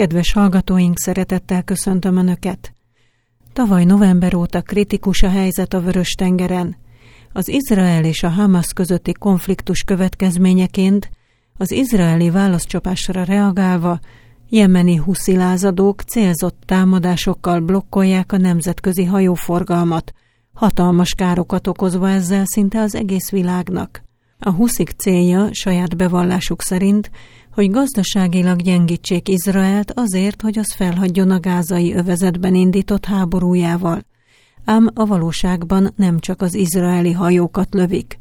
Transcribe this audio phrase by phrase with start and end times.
[0.00, 2.72] Kedves hallgatóink, szeretettel köszöntöm Önöket!
[3.52, 6.76] Tavaly november óta kritikus a helyzet a Vörös-tengeren.
[7.32, 11.10] Az Izrael és a Hamas közötti konfliktus következményeként
[11.56, 13.98] az izraeli válaszcsapásra reagálva
[14.48, 20.12] jemeni huszilázadók célzott támadásokkal blokkolják a nemzetközi hajóforgalmat,
[20.52, 24.02] hatalmas károkat okozva ezzel szinte az egész világnak.
[24.38, 27.10] A huszik célja saját bevallásuk szerint,
[27.52, 34.04] hogy gazdaságilag gyengítsék Izraelt azért, hogy az felhagyjon a gázai övezetben indított háborújával.
[34.64, 38.18] Ám a valóságban nem csak az izraeli hajókat lövik.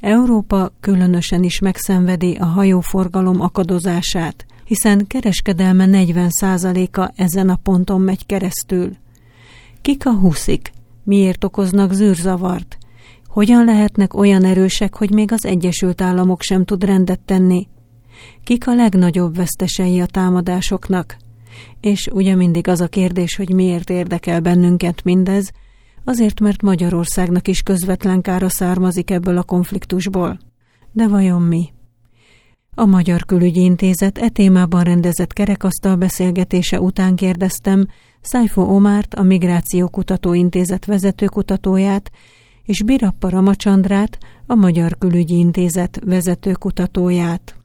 [0.00, 8.96] Európa különösen is megszenvedi a hajóforgalom akadozását, hiszen kereskedelme 40%-a ezen a ponton megy keresztül.
[9.80, 10.72] Kik a huszik?
[11.04, 12.78] Miért okoznak zűrzavart?
[13.26, 17.68] Hogyan lehetnek olyan erősek, hogy még az Egyesült Államok sem tud rendet tenni?
[18.44, 21.16] Kik a legnagyobb vesztesei a támadásoknak?
[21.80, 25.50] És ugye mindig az a kérdés, hogy miért érdekel bennünket mindez,
[26.04, 30.38] azért mert Magyarországnak is közvetlen kára származik ebből a konfliktusból.
[30.92, 31.72] De vajon mi?
[32.74, 37.86] A Magyar Külügyi Intézet e témában rendezett kerekasztal beszélgetése után kérdeztem
[38.20, 42.10] Szájfó Omárt, a Migrációkutató Intézet vezetőkutatóját,
[42.64, 47.55] és Birappa Ramacsandrát, a Magyar Külügyi Intézet vezetőkutatóját.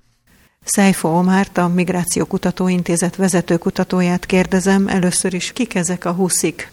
[0.66, 6.72] Szájfó Omárt, a Migrációkutató Intézet vezetőkutatóját kérdezem, először is kik ezek a huszik?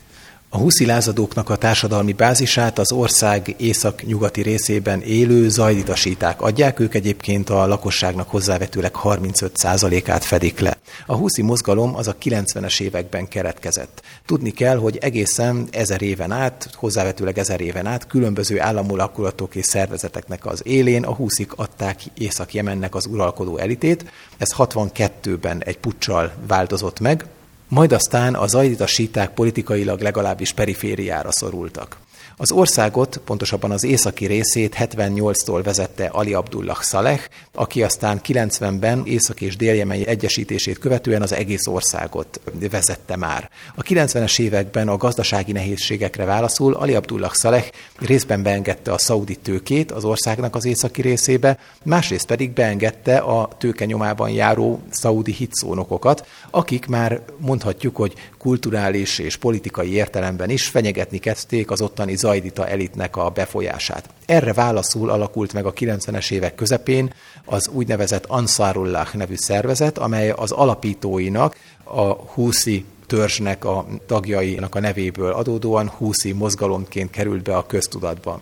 [0.51, 7.51] A huszi lázadóknak a társadalmi bázisát az ország észak-nyugati részében élő zajditasíták adják, ők egyébként
[7.51, 10.79] a lakosságnak hozzávetőleg 35%-át fedik le.
[11.07, 14.03] A huszi mozgalom az a 90-es években keretkezett.
[14.27, 20.47] Tudni kell, hogy egészen ezer éven át, hozzávetőleg ezer éven át különböző államulakulatok és szervezeteknek
[20.47, 24.11] az élén a húszik adták Észak-Jemennek az uralkodó elitét.
[24.37, 27.25] Ez 62-ben egy puccsal változott meg,
[27.69, 31.97] majd aztán a zajdita síták politikailag legalábbis perifériára szorultak.
[32.41, 37.21] Az országot, pontosabban az északi részét 78-tól vezette Ali Abdullah Saleh,
[37.53, 42.41] aki aztán 90-ben észak és déljemei egyesítését követően az egész országot
[42.71, 43.51] vezette már.
[43.75, 47.65] A 90-es években a gazdasági nehézségekre válaszul Ali Abdullah Saleh
[47.99, 53.85] részben beengedte a szaudi tőkét az országnak az északi részébe, másrészt pedig beengedte a tőke
[53.85, 61.71] nyomában járó szaudi hitszónokokat, akik már mondhatjuk, hogy kulturális és politikai értelemben is fenyegetni kezdték
[61.71, 64.09] az ottani zajdita elitnek a befolyását.
[64.27, 67.13] Erre válaszul alakult meg a 90-es évek közepén
[67.45, 75.33] az úgynevezett Ansarullah nevű szervezet, amely az alapítóinak a húszi törzsnek a tagjainak a nevéből
[75.33, 78.41] adódóan húszi mozgalomként került be a köztudatba.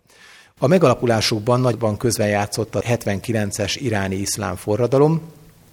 [0.58, 5.20] A megalapulásukban nagyban közbenjátszott a 79-es iráni iszlám forradalom,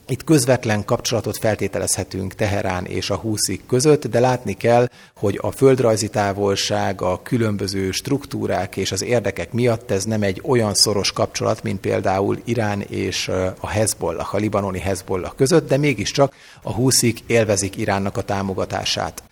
[0.08, 6.08] itt közvetlen kapcsolatot feltételezhetünk Teherán és a húszik között, de látni kell, hogy a földrajzi
[6.08, 11.80] távolság, a különböző struktúrák és az érdekek miatt ez nem egy olyan szoros kapcsolat, mint
[11.80, 13.28] például Irán és
[13.60, 19.24] a Hezbollah, a libanoni Hezbollah között, de mégiscsak a húszik élvezik Iránnak a támogatását.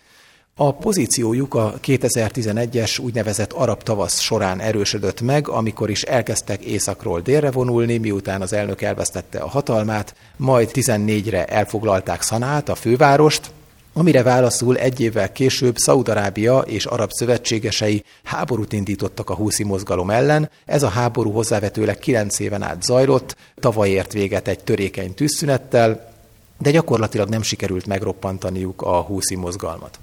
[0.56, 7.50] A pozíciójuk a 2011-es úgynevezett arab tavasz során erősödött meg, amikor is elkezdtek északról délre
[7.50, 13.50] vonulni, miután az elnök elvesztette a hatalmát, majd 14-re elfoglalták Szanát, a fővárost,
[13.92, 20.50] amire válaszul egy évvel később Szaudarábia és arab szövetségesei háborút indítottak a húszi mozgalom ellen.
[20.64, 26.12] Ez a háború hozzávetőleg 9 éven át zajlott, tavaly ért véget egy törékeny tűzszünettel,
[26.58, 29.98] de gyakorlatilag nem sikerült megroppantaniuk a húszi mozgalmat.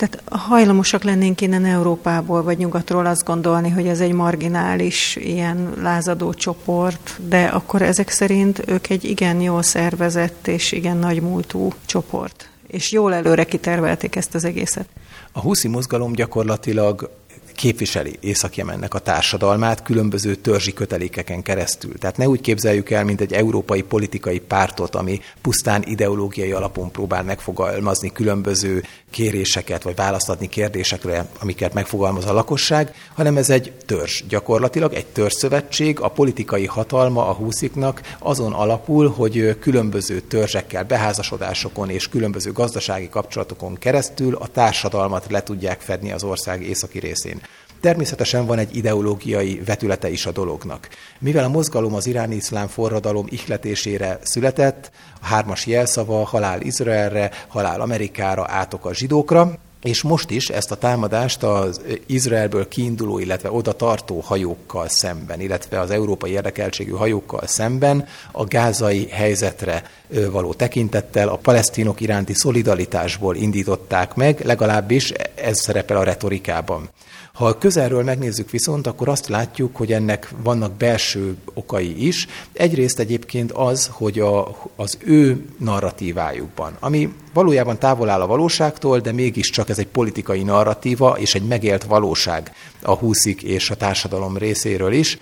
[0.00, 6.34] Tehát hajlamosak lennénk innen Európából vagy nyugatról azt gondolni, hogy ez egy marginális, ilyen lázadó
[6.34, 12.50] csoport, de akkor ezek szerint ők egy igen jól szervezett és igen nagy múltú csoport.
[12.66, 14.88] És jól előre kitervelték ezt az egészet.
[15.32, 17.10] A húszi mozgalom gyakorlatilag
[17.60, 21.98] képviseli Észak-Jemennek a társadalmát különböző törzsi kötelékeken keresztül.
[21.98, 27.22] Tehát ne úgy képzeljük el, mint egy európai politikai pártot, ami pusztán ideológiai alapon próbál
[27.22, 34.22] megfogalmazni különböző kéréseket, vagy választatni kérdésekre, amiket megfogalmaz a lakosság, hanem ez egy törzs.
[34.28, 42.08] Gyakorlatilag egy törzszövetség, a politikai hatalma a húsziknak azon alapul, hogy különböző törzsekkel, beházasodásokon és
[42.08, 47.40] különböző gazdasági kapcsolatokon keresztül a társadalmat le tudják fedni az ország északi részén.
[47.80, 50.88] Természetesen van egy ideológiai vetülete is a dolognak.
[51.18, 54.90] Mivel a mozgalom az iráni iszlám forradalom ihletésére született,
[55.20, 60.76] a hármas jelszava halál Izraelre, halál Amerikára, átok a zsidókra, és most is ezt a
[60.76, 68.06] támadást az Izraelből kiinduló, illetve oda tartó hajókkal szemben, illetve az európai érdekeltségű hajókkal szemben
[68.32, 69.82] a gázai helyzetre
[70.30, 76.90] való tekintettel a palesztinok iránti szolidaritásból indították meg, legalábbis ez szerepel a retorikában.
[77.40, 82.26] Ha közelről megnézzük viszont, akkor azt látjuk, hogy ennek vannak belső okai is.
[82.52, 89.12] Egyrészt egyébként az, hogy a, az ő narratívájukban, ami valójában távol áll a valóságtól, de
[89.12, 92.52] mégiscsak ez egy politikai narratíva és egy megélt valóság
[92.82, 95.18] a húszik és a társadalom részéről is,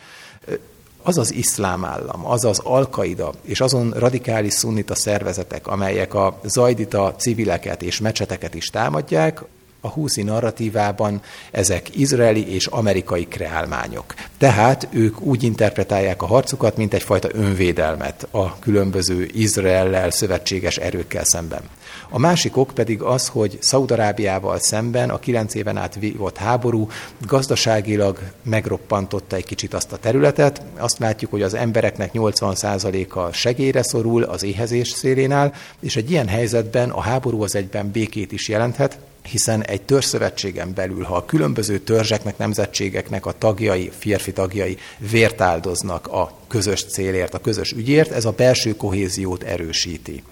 [1.02, 7.14] az az iszlám állam, az az alkaida és azon radikális szunnita szervezetek, amelyek a zajdita
[7.18, 9.42] civileket és mecseteket is támadják,
[9.80, 11.20] a húszi narratívában
[11.50, 14.14] ezek izraeli és amerikai kreálmányok.
[14.38, 21.62] Tehát ők úgy interpretálják a harcukat, mint egyfajta önvédelmet a különböző Izraellel szövetséges erőkkel szemben.
[22.10, 26.88] A másik ok pedig az, hogy Szaudarábiával szemben a kilenc éven át vívott háború
[27.26, 30.62] gazdaságilag megroppantotta egy kicsit azt a területet.
[30.76, 36.28] Azt látjuk, hogy az embereknek 80%-a segélyre szorul az éhezés szélén áll, és egy ilyen
[36.28, 38.98] helyzetben a háború az egyben békét is jelenthet,
[39.30, 46.06] hiszen egy törzszövetségen belül, ha a különböző törzseknek, nemzetségeknek a tagjai, férfi tagjai vért áldoznak
[46.06, 50.22] a közös célért, a közös ügyért, ez a belső kohéziót erősíti.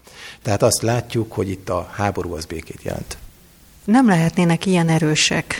[0.42, 3.16] Tehát azt látjuk, hogy itt a háború az békét jelent.
[3.84, 5.54] Nem lehetnének ilyen erősek,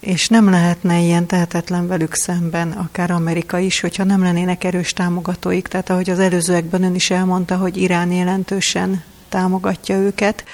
[0.00, 5.68] és nem lehetne ilyen tehetetlen velük szemben, akár Amerika is, hogyha nem lennének erős támogatóik.
[5.68, 10.44] Tehát ahogy az előzőekben ön is elmondta, hogy Irán jelentősen támogatja őket,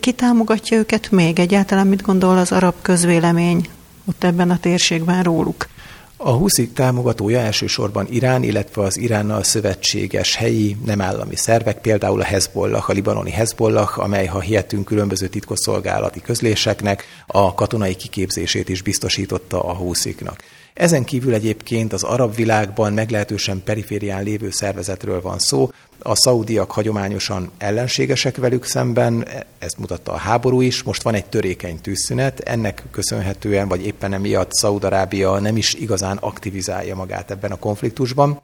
[0.00, 1.38] ki támogatja őket még?
[1.38, 3.68] Egyáltalán mit gondol az arab közvélemény
[4.04, 5.68] ott ebben a térségben róluk?
[6.16, 12.24] A huszik támogatója elsősorban Irán, illetve az Iránnal szövetséges helyi nem állami szervek, például a
[12.24, 19.62] Hezbollah, a libanoni Hezbollah, amely, ha hihetünk különböző titkosszolgálati közléseknek, a katonai kiképzését is biztosította
[19.62, 20.42] a husziknak.
[20.74, 25.70] Ezen kívül egyébként az arab világban meglehetősen periférián lévő szervezetről van szó.
[26.02, 29.26] A szaudiak hagyományosan ellenségesek velük szemben,
[29.58, 34.52] ezt mutatta a háború is, most van egy törékeny tűzszünet, ennek köszönhetően, vagy éppen emiatt
[34.52, 38.40] Szaudarábia nem is igazán aktivizálja magát ebben a konfliktusban.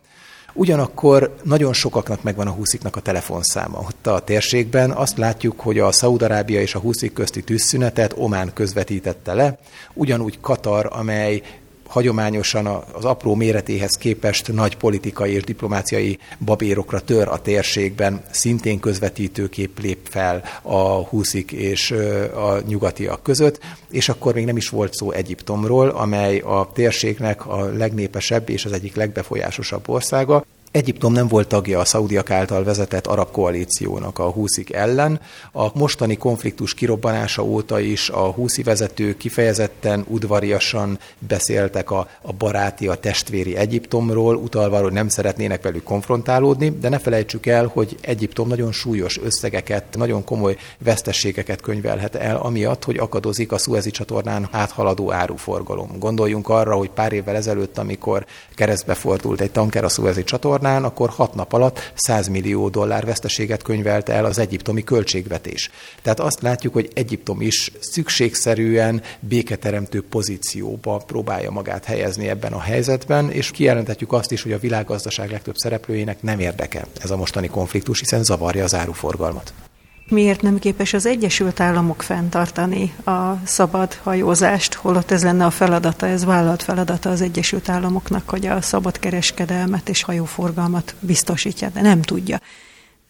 [0.53, 3.79] Ugyanakkor nagyon sokaknak megvan a húsziknak a telefonszáma.
[3.79, 9.35] Ott a térségben azt látjuk, hogy a Szaudarábia és a húszik közti tűzszünetet Omán közvetítette
[9.35, 9.59] le,
[9.95, 11.43] ugyanúgy Katar, amely
[11.87, 19.81] hagyományosan az apró méretéhez képest nagy politikai és diplomáciai babérokra tör a térségben, szintén közvetítőkép
[19.81, 21.91] lép fel a húszik és
[22.35, 23.59] a nyugatiak között,
[23.91, 28.73] és akkor még nem is volt szó Egyiptomról, amely a térségnek a legnépesebb és az
[28.73, 30.45] egyik legbefolyásosabb országa.
[30.77, 35.21] Egyiptom nem volt tagja a szaudiak által vezetett arab koalíciónak a húszik ellen.
[35.53, 42.89] A mostani konfliktus kirobbanása óta is a húszi vezetők kifejezetten udvariasan beszéltek a, a baráti,
[42.89, 48.49] a testvéri Egyiptomról, utalva, hogy nem szeretnének velük konfrontálódni, de ne felejtsük el, hogy Egyiptom
[48.49, 55.13] nagyon súlyos összegeket, nagyon komoly vesztességeket könyvelhet el, amiatt, hogy akadozik a Suezi csatornán áthaladó
[55.13, 55.99] áruforgalom.
[55.99, 60.85] Gondoljunk arra, hogy pár évvel ezelőtt, amikor keresztbe fordult egy tanker a Suezi csatornán, csatornán,
[60.85, 65.71] akkor hat nap alatt 100 millió dollár veszteséget könyvelt el az egyiptomi költségvetés.
[66.03, 73.31] Tehát azt látjuk, hogy Egyiptom is szükségszerűen béketeremtő pozícióba próbálja magát helyezni ebben a helyzetben,
[73.31, 77.99] és kijelenthetjük azt is, hogy a világgazdaság legtöbb szereplőjének nem érdeke ez a mostani konfliktus,
[77.99, 79.66] hiszen zavarja az áruforgalmat.
[80.09, 86.07] Miért nem képes az Egyesült Államok fenntartani a szabad hajózást, holott ez lenne a feladata,
[86.07, 92.03] ez vállalt feladata az Egyesült Államoknak, hogy a szabad kereskedelmet és hajóforgalmat biztosítja, de nem
[92.03, 92.41] tudja.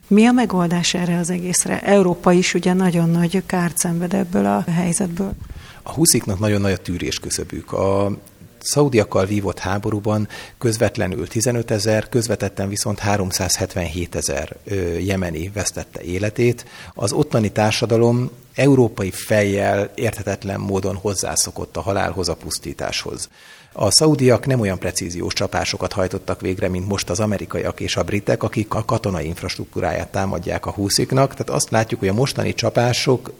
[0.07, 1.81] Mi a megoldás erre az egészre?
[1.81, 5.33] Európa is ugye nagyon nagy kárt szenved ebből a helyzetből.
[5.83, 7.73] A husziknak nagyon nagy a tűrés küszöbük.
[7.73, 8.17] A
[8.67, 14.57] szaudiakkal vívott háborúban közvetlenül 15 ezer, közvetetten viszont 377 ezer
[14.99, 16.67] jemeni vesztette életét.
[16.95, 23.29] Az ottani társadalom európai fejjel érthetetlen módon hozzászokott a halálhoz, a pusztításhoz.
[23.73, 28.43] A szaudiak nem olyan precíziós csapásokat hajtottak végre, mint most az amerikaiak és a britek,
[28.43, 31.33] akik a katonai infrastruktúráját támadják a húsziknak.
[31.33, 33.33] Tehát azt látjuk, hogy a mostani csapások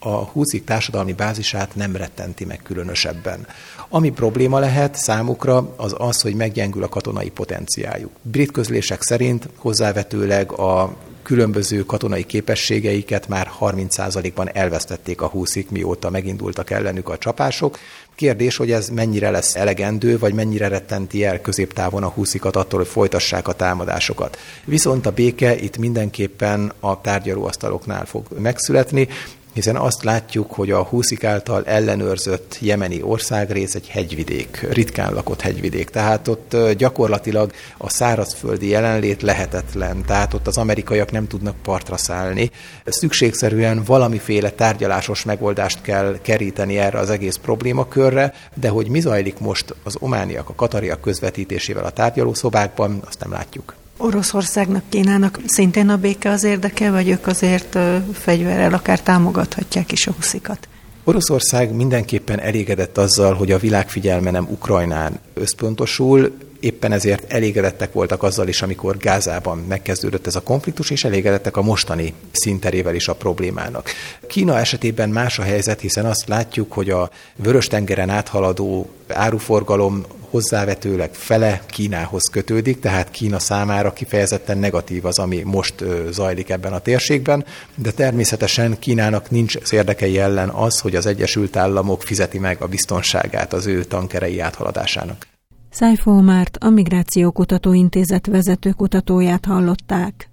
[0.00, 3.46] a húzik társadalmi bázisát nem rettenti meg különösebben.
[3.88, 8.10] Ami probléma lehet számukra, az az, hogy meggyengül a katonai potenciáljuk.
[8.22, 16.70] Brit közlések szerint hozzávetőleg a különböző katonai képességeiket már 30%-ban elvesztették a húszik, mióta megindultak
[16.70, 17.78] ellenük a csapások.
[18.14, 22.88] Kérdés, hogy ez mennyire lesz elegendő, vagy mennyire rettenti el középtávon a húszikat attól, hogy
[22.88, 24.38] folytassák a támadásokat.
[24.64, 29.08] Viszont a béke itt mindenképpen a tárgyalóasztaloknál fog megszületni,
[29.52, 35.90] hiszen azt látjuk, hogy a húszik által ellenőrzött jemeni országrész egy hegyvidék, ritkán lakott hegyvidék,
[35.90, 42.50] tehát ott gyakorlatilag a szárazföldi jelenlét lehetetlen, tehát ott az amerikaiak nem tudnak partra szállni.
[42.84, 49.74] Szükségszerűen valamiféle tárgyalásos megoldást kell keríteni erre az egész problémakörre, de hogy mi zajlik most
[49.82, 53.74] az omániak, a katariak közvetítésével a tárgyalószobákban, azt nem látjuk.
[54.00, 57.78] Oroszországnak, Kínának szintén a béke az érdeke, vagy ők azért
[58.12, 60.68] fegyverrel akár támogathatják is a huszikat?
[61.04, 68.22] Oroszország mindenképpen elégedett azzal, hogy a világ figyelme nem Ukrajnán összpontosul, éppen ezért elégedettek voltak
[68.22, 73.14] azzal is, amikor Gázában megkezdődött ez a konfliktus, és elégedettek a mostani szinterével is a
[73.14, 73.90] problémának.
[74.26, 81.62] Kína esetében más a helyzet, hiszen azt látjuk, hogy a Vörös-tengeren áthaladó áruforgalom hozzávetőleg fele
[81.66, 87.44] Kínához kötődik, tehát Kína számára kifejezetten negatív az, ami most zajlik ebben a térségben,
[87.74, 92.66] de természetesen Kínának nincs az érdekei ellen az, hogy az Egyesült Államok fizeti meg a
[92.66, 95.29] biztonságát az ő tankerei áthaladásának.
[95.70, 100.28] Szájfó Márt a Migrációkutató Intézet vezető kutatóját hallották.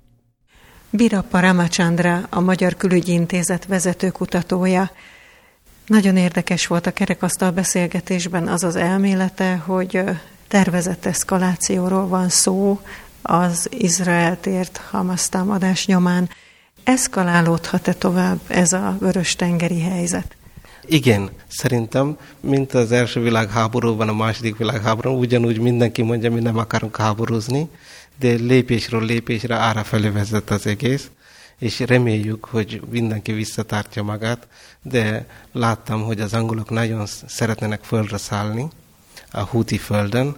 [0.89, 4.91] Birappa Ramachandra, a Magyar Külügyi Intézet vezető kutatója.
[5.85, 10.03] Nagyon érdekes volt a kerekasztal beszélgetésben az az elmélete, hogy
[10.47, 12.79] tervezett eszkalációról van szó
[13.21, 16.29] az Izrael tért Hamas támadás nyomán.
[16.83, 20.36] Eszkalálódhat-e tovább ez a vörös-tengeri helyzet?
[20.89, 26.97] Igen, szerintem, mint az első világháborúban, a második világháborúban, ugyanúgy mindenki mondja, mi nem akarunk
[26.97, 27.69] háborúzni,
[28.19, 31.09] de lépésről lépésre ára felé vezet az egész,
[31.59, 34.47] és reméljük, hogy mindenki visszatartja magát,
[34.81, 38.67] de láttam, hogy az angolok nagyon szeretnének földre szállni,
[39.31, 40.37] a húti földön,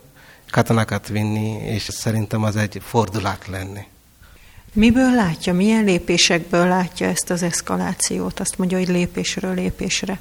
[0.49, 3.85] katonákat vinni, és szerintem az egy fordulat lenne.
[4.73, 8.39] Miből látja, milyen lépésekből látja ezt az eszkalációt?
[8.39, 10.19] Azt mondja, hogy lépésről lépésre.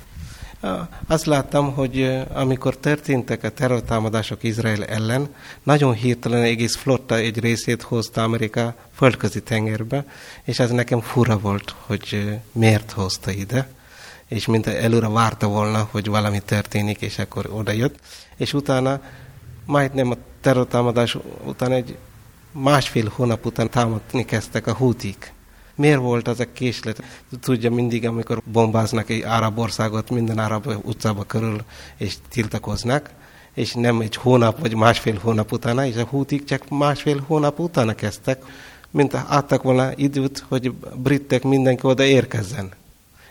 [1.07, 7.83] Azt láttam, hogy amikor történtek a terrortámadások Izrael ellen, nagyon hirtelen egész flotta egy részét
[7.83, 10.05] hozta Amerika földközi tengerbe,
[10.45, 13.69] és ez nekem fura volt, hogy miért hozta ide,
[14.29, 17.99] és mint előre várta volna, hogy valami történik, és akkor oda jött,
[18.37, 19.01] és utána
[19.65, 21.97] majdnem a terrortámadás után egy
[22.53, 25.33] másfél hónap után támadni kezdtek a hútik
[25.79, 27.03] Miért volt az a késlet?
[27.41, 31.63] Tudja mindig, amikor bombáznak egy arab országot, minden arab utcába körül,
[31.97, 33.11] és tiltakoznak,
[33.55, 37.95] és nem egy hónap vagy másfél hónap utána, és a hútik csak másfél hónap utána
[37.95, 38.43] kezdtek,
[38.91, 42.69] mint adtak volna időt, hogy britek mindenki oda érkezzen.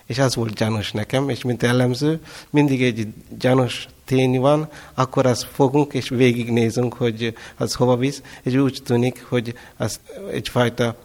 [0.06, 5.44] És az volt gyanús nekem, és mint ellenző, mindig egy gyanús tény van, akkor azt
[5.52, 10.00] fogunk, és végignézünk, hogy az hova visz, és úgy tűnik, hogy az
[10.30, 10.96] egyfajta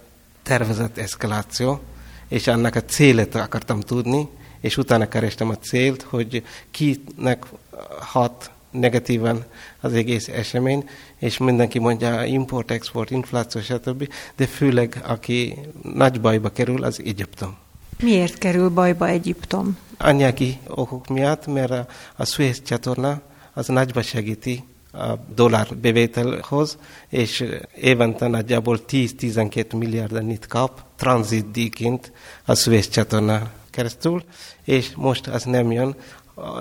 [0.44, 1.80] tervezett eszkaláció,
[2.28, 4.28] és annak a célet akartam tudni,
[4.60, 7.46] és utána kerestem a célt, hogy kinek
[8.00, 9.44] hat negatívan
[9.80, 16.50] az egész esemény, és mindenki mondja import, export, infláció, stb., de főleg aki nagy bajba
[16.50, 17.58] kerül, az Egyiptom.
[18.00, 19.78] Miért kerül bajba Egyiptom?
[19.98, 23.22] Anyagi okok miatt, mert a, a Suez csatorna
[23.54, 26.78] az nagyba segíti a dollár bevételhoz,
[27.10, 27.46] és
[27.76, 32.12] évente nagyjából 10-12 milliárd annyit kap tranzitdíjként
[32.46, 34.24] a Suez csatorna keresztül,
[34.64, 35.96] és most az nem jön.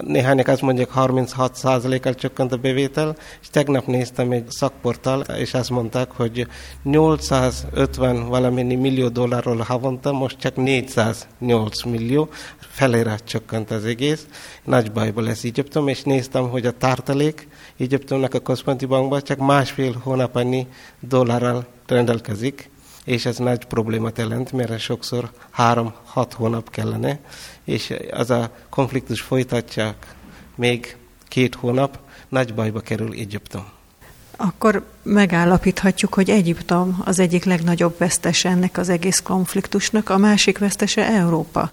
[0.00, 6.10] Néhányak azt mondják, 36%-kal csökkent a bevétel, és tegnap néztem egy szakportál, és azt mondták,
[6.10, 6.46] hogy
[6.82, 14.26] 850 valamennyi millió dollárról havonta, most csak 408 millió, felére csökkent az egész.
[14.64, 17.48] Nagy bajba lesz Egyiptom, és néztem, hogy a tartalék
[17.78, 20.66] Egyiptomnak a központi bankban csak másfél hónap annyi
[21.00, 22.70] dollárral rendelkezik,
[23.04, 27.18] és ez nagy problémát jelent, mert sokszor három-hat hónap kellene,
[27.64, 30.14] és az a konfliktus folytatják
[30.54, 30.96] még
[31.28, 33.64] két hónap, nagy bajba kerül Egyiptom.
[34.36, 41.06] Akkor megállapíthatjuk, hogy Egyiptom az egyik legnagyobb vesztese ennek az egész konfliktusnak, a másik vesztese
[41.06, 41.70] Európa.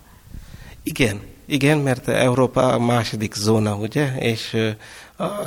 [0.84, 4.58] Igen, igen, mert Európa a második zóna, ugye, és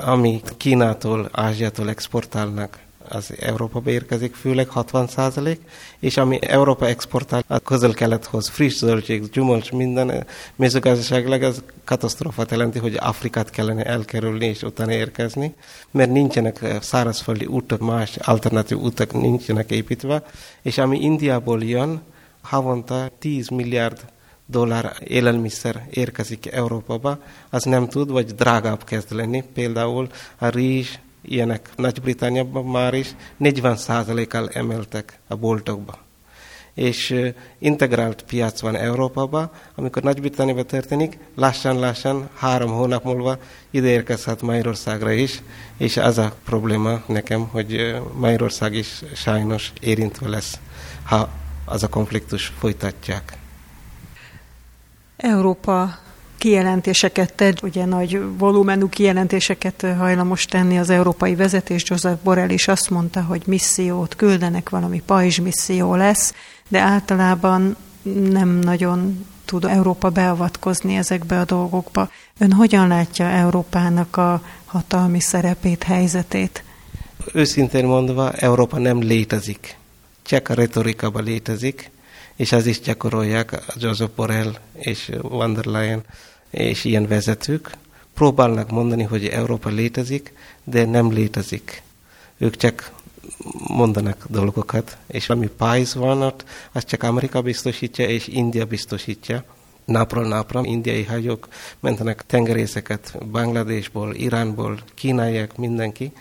[0.05, 2.79] ami Kínától, Ázsiától exportálnak,
[3.15, 5.61] az Európa érkezik, főleg 60 százalék,
[5.99, 10.27] és ami Európa exportál a közel-kelethoz, friss zöldség, gyümölcs, minden
[10.57, 15.55] mezőgazdaságilag az katasztrófát jelenti, hogy Afrikát kellene elkerülni és utána érkezni,
[15.91, 20.23] mert nincsenek szárazföldi utak, más alternatív utak nincsenek építve,
[20.63, 22.03] és ami Indiából jön,
[22.43, 24.05] havonta 10 milliárd
[24.47, 27.19] dollár élelmiszer érkezik Európába,
[27.51, 29.45] az nem tud, vagy drágább kezd lenni.
[29.55, 35.99] Például a rizs, ilyenek Nagy-Britanniában már is 40%-kal emeltek a boltokba.
[36.75, 43.39] és integrált piac van Európában, amikor Nagy-Britanniában történik, lassan-lassan, három hónap múlva
[43.71, 45.43] ide érkezhet Magyarországra is,
[45.77, 50.61] és az a probléma nekem, hogy Magyarország is sajnos érintve lesz,
[51.05, 51.29] ha
[51.65, 53.37] az a konfliktus folytatják.
[55.17, 55.99] Európa
[56.43, 61.83] kijelentéseket tett, ugye nagy volumenú kijelentéseket hajlamos tenni az európai vezetés.
[61.87, 66.35] Joseph Borrell is azt mondta, hogy missziót küldenek, valami pajzs misszió lesz,
[66.69, 67.77] de általában
[68.31, 72.11] nem nagyon tud Európa beavatkozni ezekbe a dolgokba.
[72.39, 76.65] Ön hogyan látja Európának a hatalmi szerepét, helyzetét?
[77.33, 79.77] Őszintén mondva, Európa nem létezik.
[80.23, 81.91] Csak a retorikában létezik,
[82.37, 86.03] és az is gyakorolják Joseph Borrell és Van der Leyen
[86.53, 87.71] és ilyen vezetők.
[88.15, 90.33] Próbálnak mondani, hogy Európa létezik,
[90.65, 91.83] de nem létezik.
[92.39, 92.93] Ők csak
[93.67, 99.45] mondanak dolgokat, és ami pályz van ott, azt csak Amerika biztosítja, és India biztosítja.
[99.85, 101.49] Napról napra indiai hajók
[101.81, 106.13] mentenek tengerészeket Bangladesból, Iránból, kínaiak, mindenki,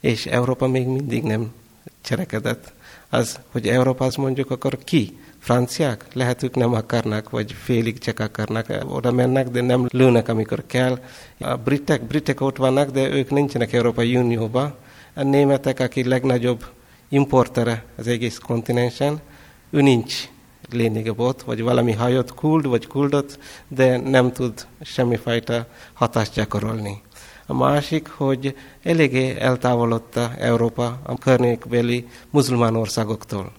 [0.00, 1.52] és Európa még mindig nem
[2.00, 2.72] cserekedett.
[3.08, 5.18] Az, hogy Európa azt mondjuk, akkor ki?
[5.40, 6.04] Franciák?
[6.12, 10.98] Lehet, ők nem akarnak, vagy félig csak akarnak, oda mennek, de nem lőnek, amikor kell.
[11.38, 14.74] A britek, britek ott vannak, de ők nincsenek Európai Unióban,
[15.14, 16.64] a németek, aki legnagyobb
[17.08, 19.20] importere az egész kontinensen,
[19.70, 20.28] ő nincs
[20.70, 27.02] lényegebb ott, vagy valami hajót kuld, vagy kuldott, de nem tud semmifajta hatást gyakorolni.
[27.46, 33.52] A másik, hogy eléggé eltávolodta Európa a környékbeli muzulmán országoktól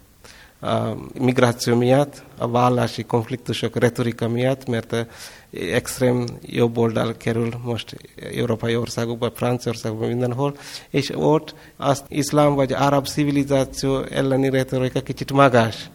[0.61, 5.05] a migráció miatt, a vallási konfliktusok retorika miatt, mert
[5.51, 7.95] extrém jobb oldal kerül most
[8.35, 10.55] európai országokba, Franciaországban, mindenhol,
[10.89, 15.89] és ott az iszlám vagy arab civilizáció elleni retorika kicsit magas,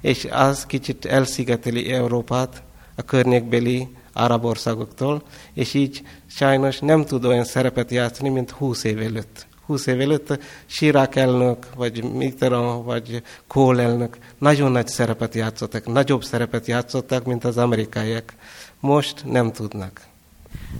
[0.00, 2.62] és az kicsit elszigeteli Európát
[2.96, 5.22] a környékbeli arab országoktól,
[5.54, 9.47] és így sajnos nem tud olyan szerepet játszani, mint 20 év előtt.
[9.68, 16.24] 20 év előtt Sirák elnök, vagy Mitterrand, vagy Kohl elnök nagyon nagy szerepet játszottak, nagyobb
[16.24, 18.34] szerepet játszottak, mint az amerikaiak.
[18.80, 20.00] Most nem tudnak.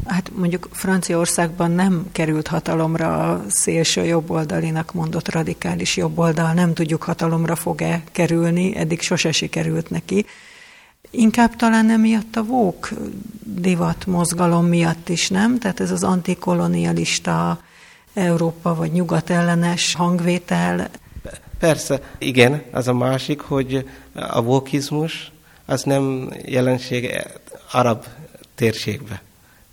[0.07, 7.57] Hát mondjuk Franciaországban nem került hatalomra a szélső jobboldalinak mondott radikális jobboldal, nem tudjuk hatalomra
[7.57, 10.27] fog-e kerülni, eddig sose sikerült neki.
[11.11, 12.91] Inkább talán emiatt a vók
[13.43, 15.59] divat mozgalom miatt is, nem?
[15.59, 17.61] Tehát ez az antikolonialista
[18.15, 20.91] Európa vagy nyugat ellenes hangvétel.
[21.59, 25.33] Persze, igen, az a másik, hogy a vokizmus
[25.67, 27.27] az nem jelenség
[27.73, 28.05] arab
[28.55, 29.23] térségbe.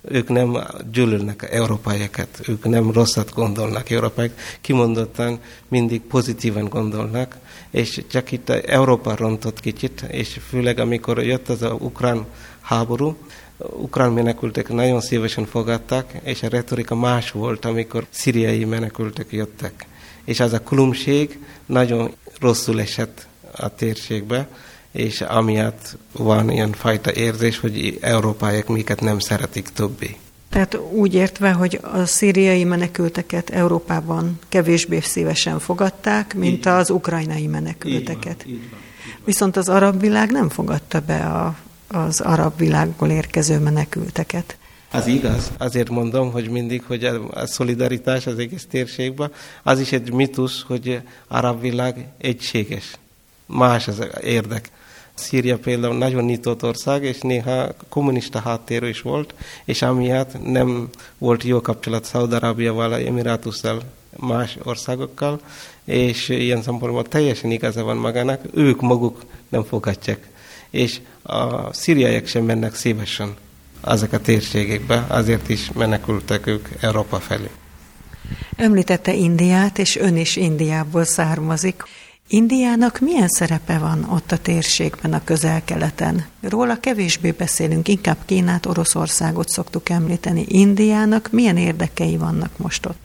[0.08, 0.58] Ők nem
[0.92, 7.36] gyűlölnek európaiakat, ők nem rosszat gondolnak európaiak, kimondottan mindig pozitívan gondolnak,
[7.70, 12.24] és csak itt Európa rontott kicsit, és főleg amikor jött az a ukrán
[12.60, 13.16] háború,
[13.58, 19.86] ukrán menekültek nagyon szívesen fogadták, és a retorika más volt, amikor szíriai menekültek jöttek.
[20.24, 24.48] És az a különbség nagyon rosszul esett a térségbe,
[24.92, 30.16] és amiatt van ilyen fajta érzés, hogy európaiak miket nem szeretik többé.
[30.50, 38.44] Tehát úgy értve, hogy a szíriai menekülteket Európában kevésbé szívesen fogadták, mint az ukrajnai menekülteket.
[38.46, 38.80] Így van, így van, így van.
[39.24, 41.56] Viszont az arab világ nem fogadta be a
[41.88, 44.56] az arab világból érkező menekülteket.
[44.90, 45.52] Az igaz.
[45.58, 51.00] Azért mondom, hogy mindig, hogy a szolidaritás az egész térségben, az is egy mitusz, hogy
[51.28, 52.92] arab világ egységes.
[53.46, 54.70] Más az érdek.
[55.14, 61.42] Szíria például nagyon nyitott ország, és néha kommunista háttérű is volt, és amiatt nem volt
[61.42, 63.82] jó kapcsolat Szaudarábiával, Emirátusszal,
[64.16, 65.40] más országokkal,
[65.84, 70.28] és ilyen szempontból teljesen igaza van magának, ők maguk nem fogadják
[70.76, 73.34] és a szíriaiak sem mennek szívesen
[73.84, 77.50] ezek a térségekbe, azért is menekültek ők Európa felé.
[78.56, 81.82] Említette Indiát, és ön is Indiából származik.
[82.28, 86.26] Indiának milyen szerepe van ott a térségben, a közel-keleten?
[86.40, 90.44] Róla kevésbé beszélünk, inkább Kínát, Oroszországot szoktuk említeni.
[90.48, 92.98] Indiának milyen érdekei vannak most ott?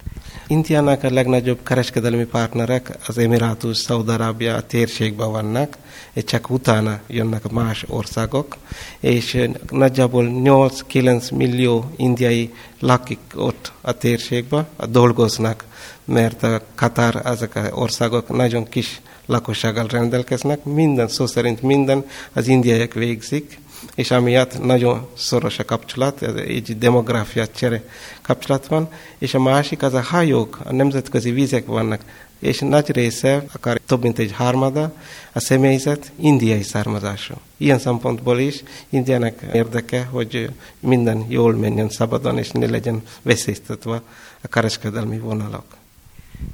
[0.51, 5.77] Indiának a legnagyobb kereskedelmi partnerek az Emirátus, Szaudarábia térségben vannak,
[6.13, 8.57] és csak utána jönnek más országok,
[8.99, 15.65] és nagyjából 8-9 millió indiai lakik ott a térségben, dolgoznak,
[16.05, 22.47] mert a Katar, ezek az országok nagyon kis lakossággal rendelkeznek, minden szó szerint minden az
[22.47, 23.59] indiaiak végzik,
[23.95, 27.83] és amiatt nagyon szoros a kapcsolat, egy demográfia csere
[28.21, 32.01] kapcsolat van, és a másik az a hajók, a nemzetközi vizek vannak,
[32.39, 34.93] és nagy része, akár több mint egy harmada,
[35.33, 37.33] a személyzet indiai származású.
[37.57, 44.01] Ilyen szempontból is Indiának érdeke, hogy minden jól menjen szabadon, és ne legyen veszélytetve
[44.41, 45.80] a kereskedelmi vonalak.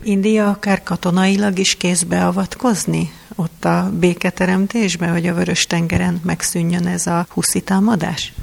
[0.03, 7.27] India akár katonailag is kézbe avatkozni ott a béketeremtésbe, hogy a Vörös-tengeren megszűnjön ez a
[7.29, 8.33] huszi támadás?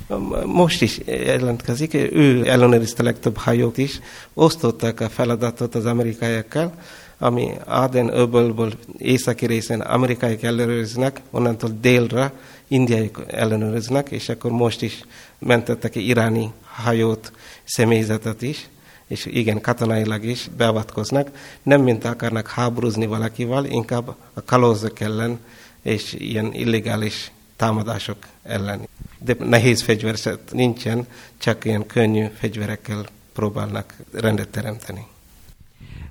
[0.44, 4.00] Most is jelentkezik, ő ellenőrizte legtöbb hajót is,
[4.35, 6.74] osztották a feladatot az amerikaiakkal,
[7.18, 12.33] ami Aden öbölből északi részén amerikaiak ellenőriznek, onnantól délre
[12.68, 15.00] indiaiak ellenőriznek, és akkor most is
[15.38, 17.33] mentettek iráni hajót,
[17.64, 18.68] személyzetet is,
[19.07, 21.31] és igen, katonailag is beavatkoznak,
[21.62, 25.38] nem mint akarnak háborúzni valakival, inkább a kalózok ellen
[25.83, 28.88] és ilyen illegális támadások ellen.
[29.19, 31.07] De nehéz fegyverszet nincsen,
[31.38, 35.07] csak ilyen könnyű fegyverekkel próbálnak rendet teremteni.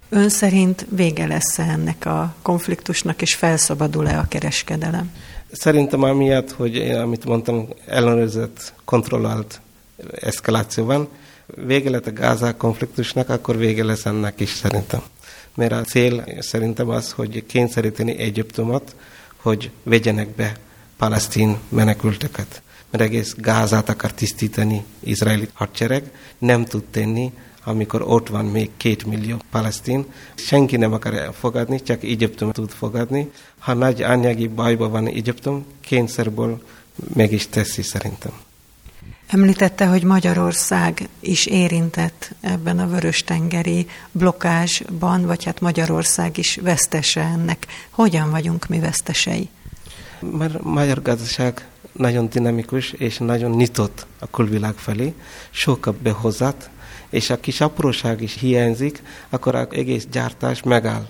[0.10, 5.12] Ön szerint vége lesz -e ennek a konfliktusnak, és felszabadul-e a kereskedelem?
[5.52, 9.62] Szerintem amiatt, hogy amit mondtam, ellenőrzött, kontrollált
[10.12, 11.08] eszkaláció van,
[11.56, 15.02] vége lett a Gázá konfliktusnak, akkor vége lesz ennek is szerintem.
[15.56, 18.96] Mert a cél szerintem az, hogy kényszeríteni Egyiptomot,
[19.36, 20.58] hogy vegyenek be
[20.98, 22.62] palesztin menekülteket.
[22.90, 27.32] Mert egész Gázát akar tisztítani izraeli hadsereg, nem tud tenni,
[27.64, 30.06] amikor ott van még két millió palesztin.
[30.36, 33.32] Senki nem akar elfogadni, csak Egyiptom tud fogadni.
[33.60, 36.62] Ha nagy anyagi bajban van Egyiptom, kényszerből
[37.14, 38.32] meg is teszi szerintem.
[39.34, 47.68] Említette, hogy Magyarország is érintett ebben a vörös-tengeri blokkásban, vagy hát Magyarország is vesztese ennek.
[47.90, 49.50] Hogyan vagyunk mi vesztesei?
[50.20, 55.14] Mert magyar gazdaság nagyon dinamikus és nagyon nyitott a külvilág felé,
[55.50, 56.70] sokkal behozat,
[57.10, 61.06] és a kis apróság is hiányzik, akkor az egész gyártás megáll.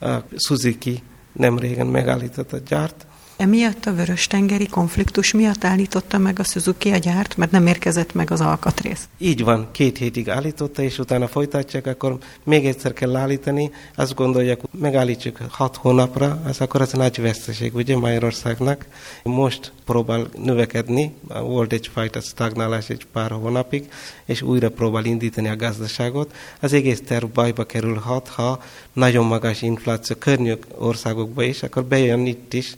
[0.00, 1.02] A Suzuki
[1.32, 3.06] nem régen megállított a gyárt,
[3.40, 8.30] Emiatt a vörös-tengeri konfliktus miatt állította meg a Suzuki a gyárt, mert nem érkezett meg
[8.30, 9.08] az alkatrész.
[9.18, 13.70] Így van, két hétig állította, és utána folytatják, akkor még egyszer kell állítani.
[13.94, 18.86] Azt gondolják, megállítsuk hat hónapra, az akkor az nagy veszteség, ugye Magyarországnak.
[19.22, 23.88] Most próbál növekedni, volt egyfajta stagnálás egy pár hónapig,
[24.24, 26.34] és újra próbál indítani a gazdaságot.
[26.60, 32.52] Az egész terv bajba kerülhet, ha nagyon magas infláció környök országokba is, akkor bejön itt
[32.52, 32.76] is,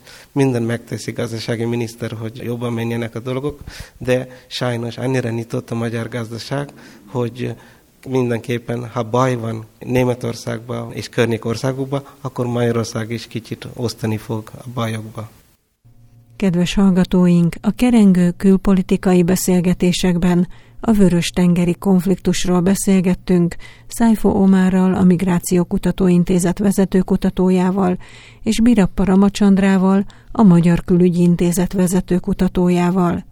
[0.53, 3.61] minden megteszi gazdasági miniszter, hogy jobban menjenek a dolgok,
[3.99, 6.73] de sajnos annyira nyitott a magyar gazdaság,
[7.07, 7.55] hogy
[8.09, 15.31] mindenképpen, ha baj van Németországban és környékországokban, akkor Magyarország is kicsit osztani fog a bajokba.
[16.37, 20.49] Kedves hallgatóink, a kerengő külpolitikai beszélgetésekben
[20.85, 27.99] a Vörös-tengeri konfliktusról beszélgettünk Szájfo Omárral, a Migráció Kutatóintézet vezető kutatójával,
[28.43, 33.25] és Birappa Ramacsandrával, a Magyar Külügyi Intézet vezető kutatójával.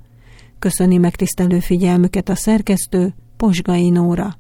[0.59, 4.39] Köszöni megtisztelő figyelmüket a szerkesztő Posgai Nóra.